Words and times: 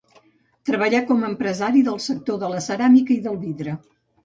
Treballà 0.69 1.01
com 1.09 1.21
a 1.25 1.29
empresari 1.33 1.85
del 1.89 2.01
sector 2.07 2.41
de 2.47 2.51
la 2.55 2.65
ceràmica 2.71 3.17
i 3.19 3.21
del 3.29 3.41
vidre. 3.47 3.79